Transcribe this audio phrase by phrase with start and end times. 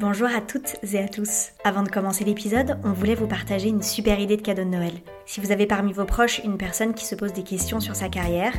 [0.00, 1.48] Bonjour à toutes et à tous.
[1.64, 4.92] Avant de commencer l'épisode, on voulait vous partager une super idée de cadeau de Noël.
[5.26, 8.08] Si vous avez parmi vos proches une personne qui se pose des questions sur sa
[8.08, 8.52] carrière,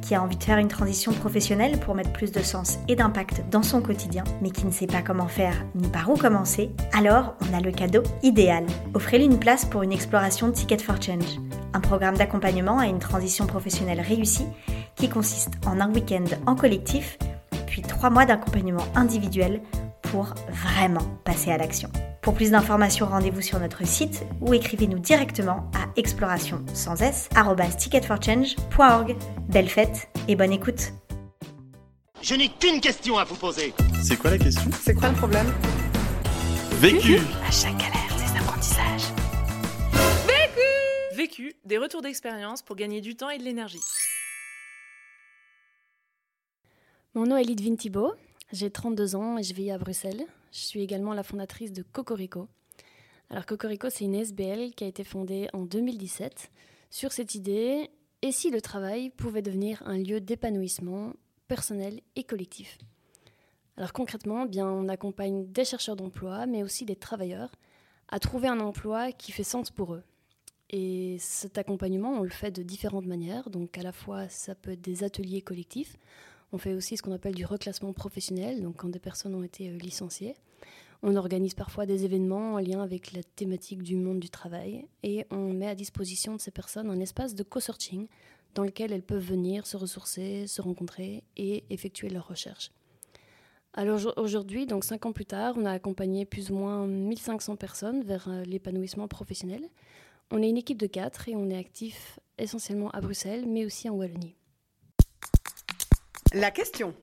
[0.00, 3.44] qui a envie de faire une transition professionnelle pour mettre plus de sens et d'impact
[3.50, 7.34] dans son quotidien, mais qui ne sait pas comment faire ni par où commencer, alors
[7.42, 8.64] on a le cadeau idéal.
[8.94, 11.38] Offrez-lui une place pour une exploration Ticket for Change,
[11.74, 14.48] un programme d'accompagnement à une transition professionnelle réussie
[14.94, 17.18] qui consiste en un week-end en collectif,
[17.66, 19.60] puis trois mois d'accompagnement individuel
[20.16, 21.90] pour vraiment passer à l'action.
[22.22, 27.28] Pour plus d'informations, rendez-vous sur notre site ou écrivez-nous directement à exploration sans s
[27.76, 29.14] ticketforchange.org.
[29.50, 30.94] Belle fête et bonne écoute.
[32.22, 33.74] Je n'ai qu'une question à vous poser.
[34.02, 34.70] C'est quoi la question?
[34.80, 35.52] C'est quoi le problème?
[36.80, 39.12] Vécu À chaque galère, des apprentissages.
[40.26, 43.82] Vécu Vécu, des retours d'expérience pour gagner du temps et de l'énergie.
[47.12, 48.14] Mon nom est Lidvin Thibault,
[48.52, 50.24] j'ai 32 ans et je vis à Bruxelles.
[50.52, 52.48] Je suis également la fondatrice de Cocorico.
[53.28, 56.50] Alors Cocorico, c'est une SBL qui a été fondée en 2017
[56.90, 57.90] sur cette idée
[58.22, 61.12] et si le travail pouvait devenir un lieu d'épanouissement
[61.48, 62.78] personnel et collectif?
[63.76, 67.50] Alors concrètement, eh bien on accompagne des chercheurs d'emploi mais aussi des travailleurs
[68.08, 70.04] à trouver un emploi qui fait sens pour eux.
[70.70, 73.50] Et cet accompagnement, on le fait de différentes manières.
[73.50, 75.96] Donc à la fois, ça peut être des ateliers collectifs
[76.52, 79.70] on fait aussi ce qu'on appelle du reclassement professionnel, donc quand des personnes ont été
[79.70, 80.34] euh, licenciées.
[81.02, 85.26] On organise parfois des événements en lien avec la thématique du monde du travail et
[85.30, 88.08] on met à disposition de ces personnes un espace de co-searching
[88.54, 92.70] dans lequel elles peuvent venir se ressourcer, se rencontrer et effectuer leurs recherches.
[93.74, 98.02] Alors aujourd'hui, donc cinq ans plus tard, on a accompagné plus ou moins 1500 personnes
[98.02, 99.68] vers euh, l'épanouissement professionnel.
[100.30, 103.90] On est une équipe de quatre et on est actif essentiellement à Bruxelles, mais aussi
[103.90, 104.34] en Wallonie.
[106.32, 106.94] La question.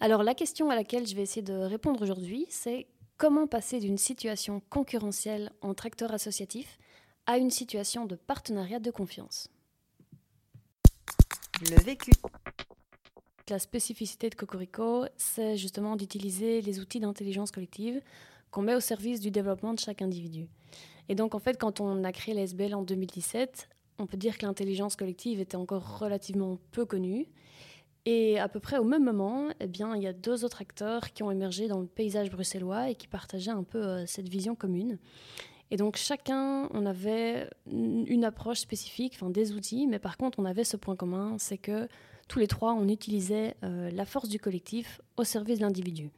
[0.00, 3.98] Alors la question à laquelle je vais essayer de répondre aujourd'hui, c'est comment passer d'une
[3.98, 6.78] situation concurrentielle entre acteurs associatifs
[7.26, 9.48] à une situation de partenariat de confiance?
[11.70, 12.12] Le vécu.
[13.48, 18.00] La spécificité de Cocorico, c'est justement d'utiliser les outils d'intelligence collective
[18.50, 20.48] qu'on met au service du développement de chaque individu.
[21.08, 24.46] Et donc en fait, quand on a créé l'SBL en 2017, on peut dire que
[24.46, 27.26] l'intelligence collective était encore relativement peu connue.
[28.10, 31.12] Et à peu près au même moment, eh bien, il y a deux autres acteurs
[31.12, 34.54] qui ont émergé dans le paysage bruxellois et qui partageaient un peu euh, cette vision
[34.54, 34.98] commune.
[35.70, 40.46] Et donc chacun, on avait une approche spécifique, enfin des outils, mais par contre on
[40.46, 41.86] avait ce point commun, c'est que
[42.26, 46.10] tous les trois, on utilisait euh, la force du collectif au service de l'individu.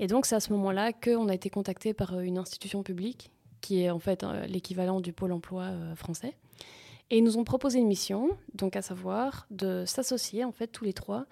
[0.00, 3.30] Et donc c'est à ce moment-là qu'on a été contacté par euh, une institution publique,
[3.60, 6.34] qui est en fait l'équivalent du pôle emploi français,
[7.10, 10.84] et ils nous ont proposé une mission, donc à savoir de s'associer en fait tous
[10.84, 11.26] les trois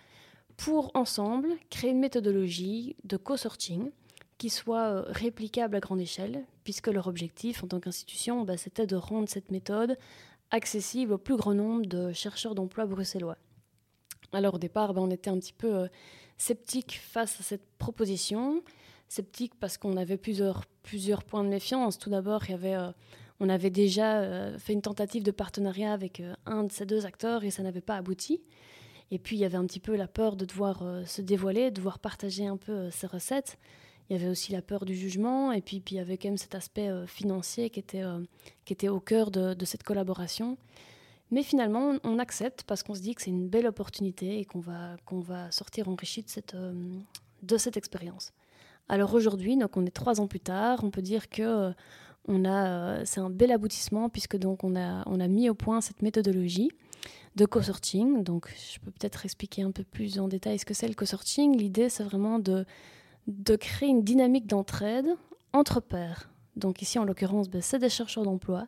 [0.56, 3.90] pour ensemble créer une méthodologie de co-sorting
[4.38, 8.86] qui soit euh, réplicable à grande échelle, puisque leur objectif en tant qu'institution, bah, c'était
[8.86, 9.96] de rendre cette méthode
[10.50, 13.38] accessible au plus grand nombre de chercheurs d'emploi bruxellois.
[14.32, 15.86] Alors au départ, bah, on était un petit peu euh,
[16.36, 18.62] sceptique face à cette proposition,
[19.08, 21.98] sceptique parce qu'on avait plusieurs, plusieurs points de méfiance.
[21.98, 22.74] Tout d'abord, il y avait...
[22.74, 22.90] Euh,
[23.40, 27.06] on avait déjà euh, fait une tentative de partenariat avec euh, un de ces deux
[27.06, 28.40] acteurs et ça n'avait pas abouti.
[29.10, 31.70] Et puis il y avait un petit peu la peur de devoir euh, se dévoiler,
[31.70, 33.58] de devoir partager un peu ses recettes.
[34.08, 36.28] Il y avait aussi la peur du jugement et puis, puis il y avait quand
[36.28, 38.02] même cet aspect financier qui était,
[38.64, 40.58] qui était au cœur de, cette collaboration.
[41.30, 44.60] Mais finalement, on accepte parce qu'on se dit que c'est une belle opportunité et qu'on
[44.60, 46.56] va, qu'on va sortir enrichi de cette,
[47.42, 48.32] de cette expérience.
[48.88, 51.72] Alors aujourd'hui, donc on est trois ans plus tard, on peut dire que
[52.28, 56.02] on a, euh, c'est un bel aboutissement puisque donc on a, mis au point cette
[56.02, 56.70] méthodologie
[57.34, 58.22] de co-sorting.
[58.22, 61.56] Donc, je peux peut-être expliquer un peu plus en détail ce que c'est le co-sorting.
[61.56, 62.66] L'idée, c'est vraiment de,
[63.26, 65.06] de créer une dynamique d'entraide
[65.52, 66.28] entre pairs.
[66.56, 68.66] Donc, ici, en l'occurrence, ben, c'est des chercheurs d'emploi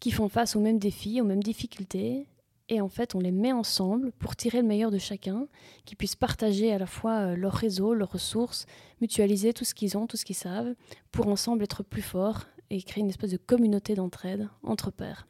[0.00, 2.26] qui font face aux mêmes défis, aux mêmes difficultés.
[2.68, 5.46] Et en fait, on les met ensemble pour tirer le meilleur de chacun,
[5.84, 8.66] qui puissent partager à la fois euh, leur réseau, leurs ressources,
[9.00, 10.74] mutualiser tout ce qu'ils ont, tout ce qu'ils savent,
[11.12, 15.26] pour ensemble être plus forts et créer une espèce de communauté d'entraide entre pairs.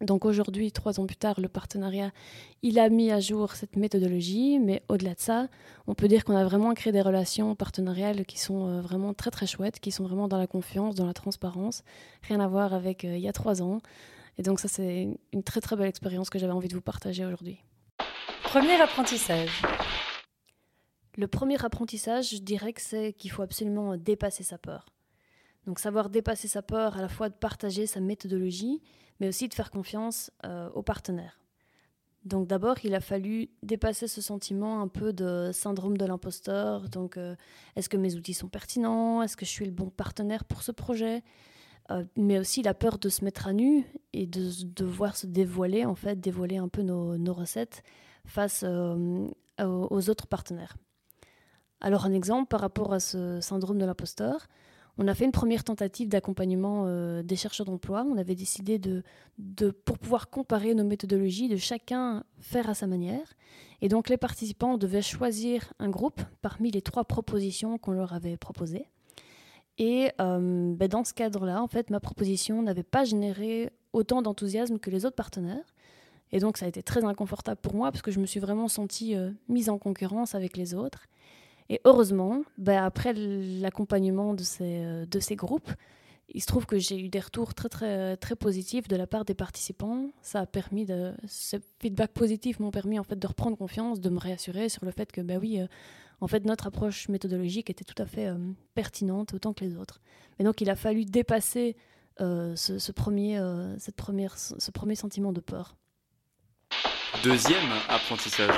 [0.00, 2.12] Donc aujourd'hui, trois ans plus tard, le partenariat,
[2.62, 5.48] il a mis à jour cette méthodologie, mais au-delà de ça,
[5.86, 9.30] on peut dire qu'on a vraiment créé des relations partenariales qui sont euh, vraiment très
[9.30, 11.82] très chouettes, qui sont vraiment dans la confiance, dans la transparence,
[12.22, 13.80] rien à voir avec euh, il y a trois ans.
[14.36, 17.24] Et donc ça, c'est une très très belle expérience que j'avais envie de vous partager
[17.24, 17.58] aujourd'hui.
[18.42, 19.62] Premier apprentissage.
[21.16, 24.84] Le premier apprentissage, je dirais que c'est qu'il faut absolument dépasser sa peur.
[25.66, 28.80] Donc savoir dépasser sa peur, à la fois de partager sa méthodologie,
[29.20, 31.40] mais aussi de faire confiance euh, aux partenaires.
[32.24, 36.88] Donc d'abord, il a fallu dépasser ce sentiment un peu de syndrome de l'imposteur.
[36.88, 37.36] Donc euh,
[37.74, 39.22] est-ce que mes outils sont pertinents?
[39.22, 41.22] Est-ce que je suis le bon partenaire pour ce projet?
[41.90, 45.84] Euh, Mais aussi la peur de se mettre à nu et de devoir se dévoiler,
[45.84, 47.82] en fait, dévoiler un peu nos, recettes
[48.24, 50.76] face aux autres partenaires.
[51.80, 54.48] Alors un exemple par rapport à ce syndrome de l'imposteur,
[54.98, 58.06] on a fait une première tentative d'accompagnement euh, des chercheurs d'emploi.
[58.08, 59.02] On avait décidé de,
[59.84, 63.34] pour pouvoir comparer nos méthodologies, de chacun faire à sa manière.
[63.82, 68.38] Et donc les participants devaient choisir un groupe parmi les trois propositions qu'on leur avait
[68.38, 68.88] proposées.
[69.78, 74.78] Et euh, ben, dans ce cadre-là, en fait, ma proposition n'avait pas généré autant d'enthousiasme
[74.78, 75.74] que les autres partenaires.
[76.32, 78.68] Et donc ça a été très inconfortable pour moi parce que je me suis vraiment
[78.68, 81.06] sentie euh, mise en concurrence avec les autres.
[81.68, 85.70] Et heureusement, ben après l'accompagnement de ces, euh, de ces groupes,
[86.28, 89.24] il se trouve que j'ai eu des retours très, très, très positifs de la part
[89.24, 90.10] des participants.
[90.22, 94.10] Ça a permis de, ces feedbacks positifs m'ont permis en fait de reprendre confiance, de
[94.10, 95.66] me réassurer sur le fait que, ben oui, euh,
[96.20, 98.38] en fait, notre approche méthodologique était tout à fait euh,
[98.74, 100.00] pertinente autant que les autres.
[100.38, 101.76] Mais donc, il a fallu dépasser
[102.18, 103.38] ce, ce, premier,
[103.78, 105.76] ce premier sentiment de peur.
[107.22, 108.54] Deuxième apprentissage.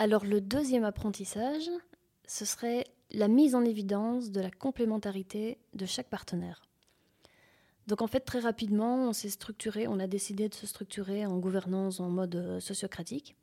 [0.00, 1.68] Alors le deuxième apprentissage,
[2.26, 6.62] ce serait la mise en évidence de la complémentarité de chaque partenaire.
[7.86, 11.36] Donc en fait très rapidement, on s'est structuré, on a décidé de se structurer en
[11.36, 13.36] gouvernance en mode euh, sociocratique.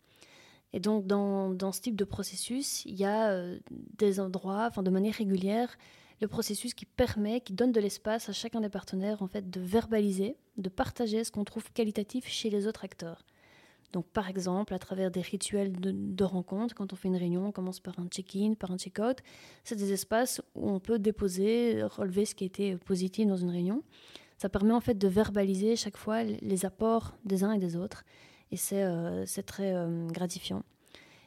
[0.74, 4.90] Et donc dans, ce type de processus, il y a euh, des endroits, enfin de
[4.90, 5.78] manière régulière,
[6.22, 9.62] le processus qui permet, qui donne de l'espace à chacun des partenaires en fait de
[9.62, 13.24] verbaliser, de partager ce qu'on trouve qualitatif chez les autres acteurs.
[13.94, 17.52] Donc, par exemple, à travers des rituels de, rencontre, quand on fait une réunion, on
[17.52, 19.18] commence par un check-in, par un check-out.
[19.64, 23.50] C'est des espaces où on peut déposer, relever ce qui a été positif dans une
[23.50, 23.84] réunion.
[24.38, 28.04] Ça permet en fait de verbaliser chaque fois les apports des uns et des autres.
[28.52, 30.64] Et c'est euh, très euh, gratifiant.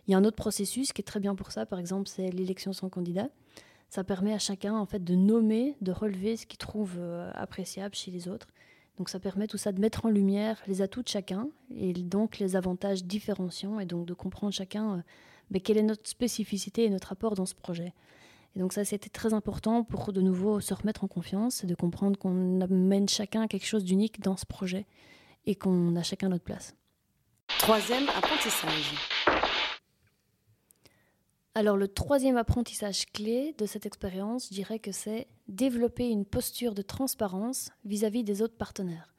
[0.07, 2.31] Il y a un autre processus qui est très bien pour ça, par exemple, c'est
[2.31, 3.29] l'élection sans candidat.
[3.89, 7.95] Ça permet à chacun en fait de nommer, de relever ce qu'il trouve euh, appréciable
[7.95, 8.49] chez les autres.
[9.01, 12.39] Donc ça permet tout ça de mettre en lumière les atouts de chacun et donc
[12.39, 15.03] les avantages différenciants et donc de comprendre chacun euh,
[15.51, 17.95] ben, quelle est notre spécificité et notre apport dans ce projet.
[18.55, 21.75] Et donc ça, c'était très important pour de nouveau se remettre en confiance et de
[21.75, 24.85] comprendre qu'on amène chacun quelque chose d'unique dans ce projet
[25.47, 26.75] et qu'on a chacun notre place.
[27.59, 29.10] Troisième apprentissage.
[31.57, 36.75] Alors le troisième apprentissage clé de cette expérience, je dirais que c'est développer une posture
[36.75, 39.13] de transparence vis-à-vis des autres partenaires.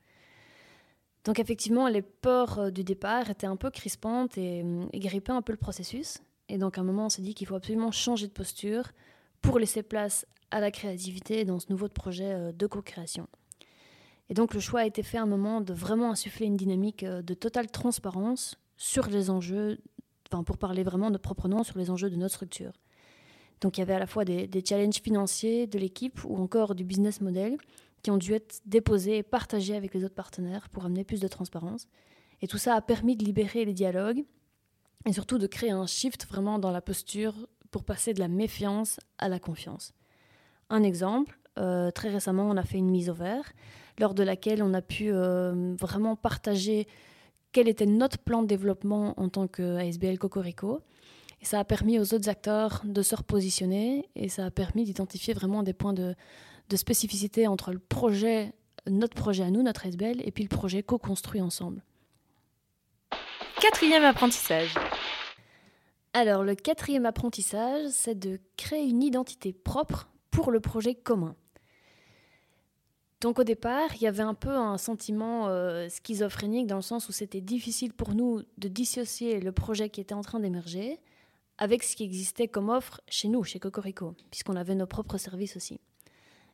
[1.25, 5.33] Donc effectivement, les peurs euh, du départ étaient un peu crispantes et, euh, et grippaient
[5.33, 6.19] un peu le processus.
[6.47, 8.91] Et donc à un moment, on s'est dit qu'il faut absolument changer de posture
[9.41, 13.27] pour laisser place à la créativité dans ce nouveau projet euh, de co-création.
[14.29, 17.03] Et donc le choix a été fait à un moment de vraiment insuffler une dynamique
[17.03, 19.79] de totale transparence sur les enjeux
[20.43, 22.73] pour parler vraiment de propre nom sur les enjeux de notre structure.
[23.61, 26.83] Donc il y avait à la fois des, challenges financiers de l'équipe ou encore du
[26.83, 27.57] business model
[28.01, 31.27] qui ont dû être déposés et partagés avec les autres partenaires pour amener plus de
[31.27, 31.87] transparence.
[32.41, 34.23] Et tout ça a permis de libérer les dialogues
[35.05, 37.35] et surtout de créer un shift vraiment dans la posture
[37.69, 39.93] pour passer de la méfiance à la confiance.
[40.71, 43.51] Un exemple, euh, très récemment, on a fait une mise au vert,
[43.99, 46.87] lors de laquelle on a pu euh, vraiment partager
[47.51, 50.81] quel était notre plan de développement en tant qu'ASBL Cocorico.
[51.41, 55.33] Et ça a permis aux autres acteurs de se repositionner et ça a permis d'identifier
[55.33, 56.15] vraiment des points de,
[56.75, 58.53] spécificité entre le projet,
[58.87, 61.83] notre projet à nous, notre ASBL, et puis le projet co-construit ensemble.
[63.59, 64.73] Quatrième apprentissage.
[66.13, 71.35] Alors, le quatrième apprentissage, c'est de créer une identité propre pour le projet commun.
[73.21, 77.07] Donc au départ, il y avait un peu un sentiment euh, schizophrénique dans le sens
[77.07, 80.99] où c'était difficile pour nous de dissocier le projet qui était en train d'émerger
[81.59, 85.55] avec ce qui existait comme offre chez nous, chez Cocorico, puisqu'on avait nos propres services
[85.55, 85.79] aussi.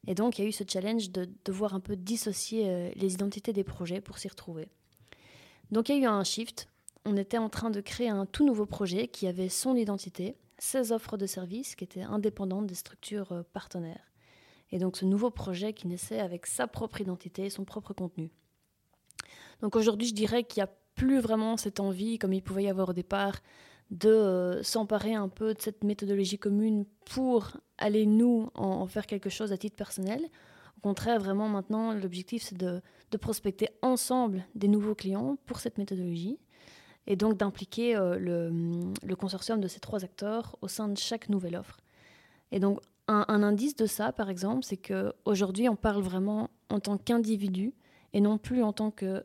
[0.08, 3.14] Et donc il y a eu ce challenge de devoir un peu dissocier euh, les
[3.14, 4.68] identités des projets pour s'y retrouver.
[5.72, 6.68] Donc il y a eu un shift.
[7.06, 10.92] On était en train de créer un tout nouveau projet qui avait son identité, ses
[10.92, 14.04] offres de services qui étaient indépendantes des structures euh, partenaires
[14.72, 18.32] et donc ce nouveau projet qui naissait avec sa propre identité, son propre contenu.
[19.62, 22.70] Donc aujourd'hui, je dirais qu'il n'y a plus vraiment cette envie, comme il pouvait y
[22.70, 23.36] avoir au départ,
[23.92, 29.30] de euh, s'emparer un peu de cette méthodologie commune pour aller, nous, en, faire quelque
[29.30, 30.22] chose à titre personnel.
[30.78, 32.82] Au contraire, vraiment maintenant, l'objectif, c'est de,
[33.20, 36.38] prospecter ensemble des nouveaux clients pour cette méthodologie
[37.08, 38.52] et donc d'impliquer euh, le,
[39.02, 41.80] le, consortium de ces trois acteurs au sein de chaque nouvelle offre.
[42.52, 46.98] Et donc, un, indice de ça, par exemple, c'est qu'aujourd'hui, on parle vraiment en tant
[46.98, 47.74] qu'individu
[48.14, 49.24] et non plus en tant que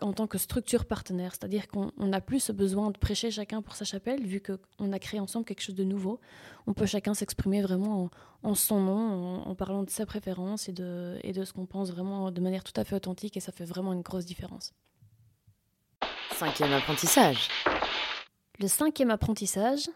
[0.00, 3.76] en tant que structure partenaire, c'est-à-dire qu'on n'a plus ce besoin de prêcher chacun pour
[3.76, 6.20] sa chapelle, vu qu'on a créé ensemble quelque chose de nouveau.
[6.66, 8.10] On peut chacun s'exprimer vraiment
[8.42, 11.92] en, son nom, en, parlant de ses préférences et de, et de ce qu'on pense
[11.92, 14.72] vraiment de manière tout à fait authentique, et ça fait vraiment une grosse différence.
[16.32, 17.48] Cinquième apprentissage.
[18.58, 19.88] Le cinquième apprentissage,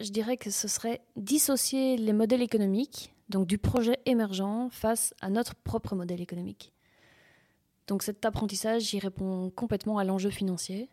[0.00, 5.28] je dirais que ce serait dissocier les modèles économiques, donc du projet émergent, face à
[5.28, 6.72] notre propre modèle économique.
[7.86, 10.88] Donc cet apprentissage, il répond complètement à l'enjeu financier.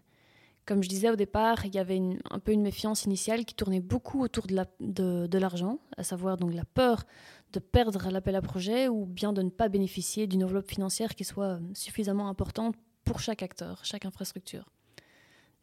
[0.65, 3.81] Comme je disais au départ, il y avait un peu une méfiance initiale qui tournait
[3.81, 7.03] beaucoup autour de l'argent, à savoir donc la peur
[7.53, 11.23] de perdre l'appel à projet ou bien de ne pas bénéficier d'une enveloppe financière qui
[11.23, 14.65] soit suffisamment importante pour chaque acteur, chaque infrastructure.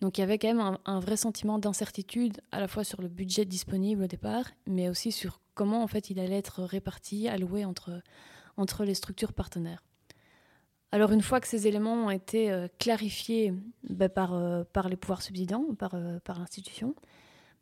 [0.02, 3.06] Donc il y avait quand même un, vrai sentiment d'incertitude à la fois sur le
[3.06, 7.64] budget disponible au départ, mais aussi sur comment en fait il allait être réparti, alloué
[7.64, 8.02] entre,
[8.56, 9.84] entre les structures partenaires.
[10.90, 13.54] Alors une fois que ces éléments ont été euh, clarifiés
[13.88, 16.96] bah, par, euh, par les pouvoirs subsidiants, par, euh, par l'institution,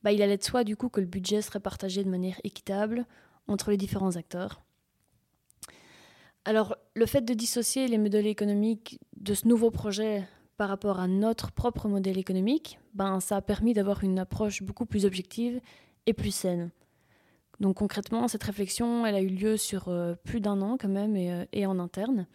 [0.02, 3.04] bah, il allait de soi du coup que le budget serait partagé de manière équitable
[3.48, 4.62] entre les différents acteurs.
[6.46, 10.26] Alors le fait de dissocier les modèles économiques de ce nouveau projet
[10.60, 14.84] par rapport à notre propre modèle économique, ben, ça a permis d'avoir une approche beaucoup
[14.84, 15.58] plus objective
[16.04, 16.68] et plus saine.
[17.60, 19.90] Donc concrètement, cette réflexion, elle a eu lieu sur
[20.22, 22.26] plus d'un an quand même et, et en interne.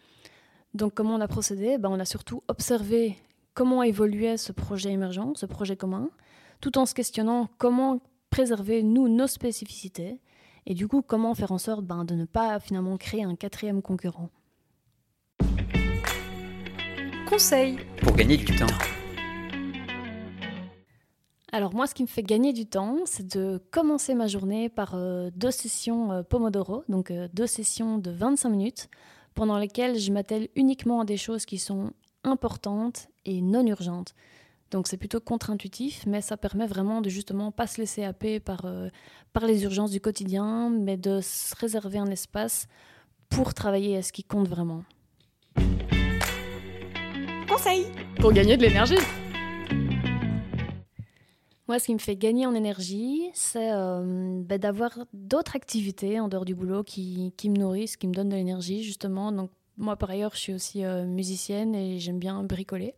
[0.74, 1.78] Donc comment on a procédé?
[1.78, 3.16] Ben, On a surtout observé
[3.54, 6.10] comment évoluait ce projet émergent, ce projet commun,
[6.60, 10.20] tout en se questionnant comment préserver, nous, nos spécificités,
[10.66, 13.82] et du coup comment faire en sorte ben, de ne pas finalement créer un quatrième
[13.82, 14.30] concurrent.
[17.26, 18.66] Conseil pour gagner du temps.
[21.52, 24.94] Alors moi, ce qui me fait gagner du temps, c'est de commencer ma journée par
[24.94, 28.88] euh, deux sessions euh, Pomodoro, donc euh, deux sessions de 25 minutes,
[29.34, 31.92] pendant lesquelles je m'attelle uniquement à des choses qui sont
[32.24, 34.14] importantes et non urgentes.
[34.70, 38.64] Donc c'est plutôt contre-intuitif, mais ça permet vraiment de justement pas se laisser happer par,
[38.64, 38.88] euh,
[39.32, 42.66] par les urgences du quotidien, mais de se réserver un espace
[43.28, 44.82] pour travailler à ce qui compte vraiment.
[48.20, 48.98] Pour gagner de l'énergie.
[51.68, 56.28] Moi, ce qui me fait gagner en énergie, c'est euh, bah, d'avoir d'autres activités en
[56.28, 59.32] dehors du boulot qui, qui, me nourrissent, qui me donnent de l'énergie, justement.
[59.32, 62.94] Donc, moi, par ailleurs, je suis aussi euh, musicienne et j'aime bien bricoler.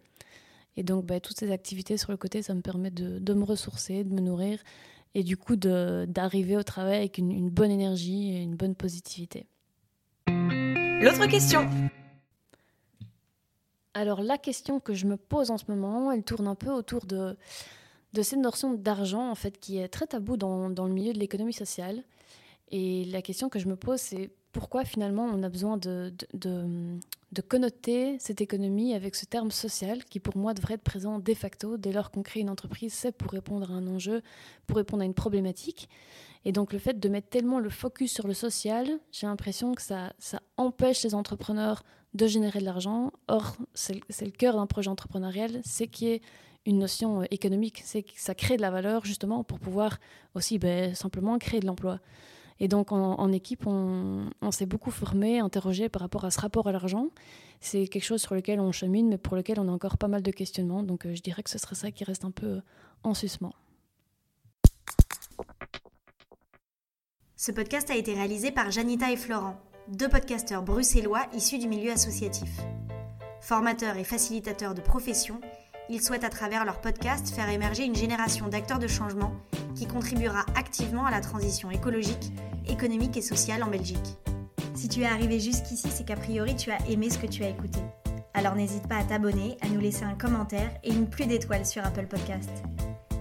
[0.76, 3.44] Et donc, bah, toutes ces activités sur le côté, ça me permet de, de me
[3.44, 4.58] ressourcer, de me nourrir
[5.14, 9.46] et du coup d'arriver au travail avec une, une bonne énergie et une bonne positivité.
[10.28, 11.68] L'autre question
[13.98, 17.04] alors la question que je me pose en ce moment, elle tourne un peu autour
[17.04, 17.36] de
[18.22, 22.04] cette notion d'argent en fait qui est très tabou dans, le milieu de l'économie sociale.
[22.70, 26.98] Et la question que je me pose, c'est pourquoi finalement on a besoin de, de,
[27.32, 31.34] de, connoter cette économie avec ce terme social qui pour moi devrait être présent de
[31.34, 34.22] facto dès lors qu'on crée une entreprise, c'est pour répondre à un enjeu,
[34.66, 35.88] pour répondre à une problématique.
[36.44, 39.82] Et donc le fait de mettre tellement le focus sur le social, j'ai l'impression que
[39.82, 41.82] ça, ça empêche les entrepreneurs
[42.14, 43.12] de générer de l'argent.
[43.28, 46.22] Or, c'est le cœur d'un projet entrepreneurial, c'est qu'il y ait
[46.66, 49.98] une notion euh, économique, c'est que ça crée de la valeur justement pour pouvoir
[50.34, 51.98] aussi ben, simplement créer de l'emploi.
[52.60, 56.72] Et donc en, équipe, on, s'est beaucoup formé, interrogé par rapport à ce rapport à
[56.72, 57.06] l'argent.
[57.60, 60.22] C'est quelque chose sur lequel on chemine, mais pour lequel on a encore pas mal
[60.22, 60.82] de questionnements.
[60.82, 62.60] Donc euh, je dirais que ce serait ça qui reste un peu euh,
[63.04, 63.52] en suspens.
[67.40, 69.54] Ce podcast a été réalisé par Janita et Florent,
[69.86, 72.50] deux podcasteurs bruxellois issus du milieu associatif.
[73.40, 75.40] Formateurs et facilitateurs de profession,
[75.88, 79.32] ils souhaitent à travers leur podcast faire émerger une génération d'acteurs de changement
[79.76, 82.32] qui contribuera activement à la transition écologique,
[82.66, 84.16] économique et sociale en Belgique.
[84.74, 87.50] Si tu es arrivé jusqu'ici, c'est qu'a priori tu as aimé ce que tu as
[87.50, 87.78] écouté.
[88.34, 91.86] Alors n'hésite pas à t'abonner, à nous laisser un commentaire et une pluie d'étoiles sur
[91.86, 92.50] Apple Podcast.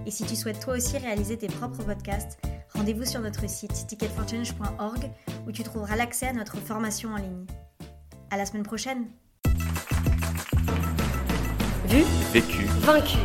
[0.06, 2.40] Et si tu souhaites toi aussi réaliser tes propres podcasts,
[2.78, 5.10] rendez-vous sur notre site ticketforchange.org
[5.46, 7.44] où tu trouveras l'accès à notre formation en ligne.
[8.30, 9.06] À la semaine prochaine!
[11.86, 13.18] Vu, vécu, vaincu.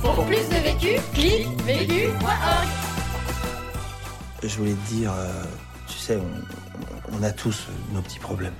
[0.00, 2.68] Pour plus de vécu, clique vécu.org.
[4.42, 5.42] Je voulais te dire, euh,
[5.88, 8.54] tu sais, on, on a tous nos petits problèmes.